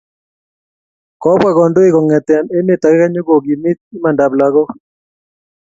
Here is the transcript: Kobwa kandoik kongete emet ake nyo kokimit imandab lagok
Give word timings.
Kobwa 1.21 1.49
kandoik 1.57 1.93
kongete 1.93 2.35
emet 2.57 2.81
ake 2.87 3.05
nyo 3.09 3.21
kokimit 3.27 3.79
imandab 3.95 4.31
lagok 4.39 4.69